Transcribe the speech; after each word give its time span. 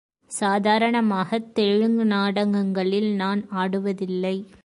சாதாரணமாகத் 0.39 1.55
தெலுங்கு 1.55 2.05
நாடகங்களில் 2.05 3.15
நான் 3.15 3.47
ஆடுவதில்லை. 3.55 4.45